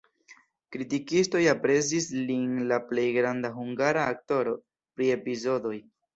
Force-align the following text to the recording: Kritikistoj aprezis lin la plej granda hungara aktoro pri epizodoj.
Kritikistoj 0.75 1.41
aprezis 1.51 2.07
lin 2.31 2.57
la 2.73 2.81
plej 2.87 3.05
granda 3.19 3.53
hungara 3.59 4.09
aktoro 4.15 4.57
pri 4.73 5.13
epizodoj. 5.21 5.77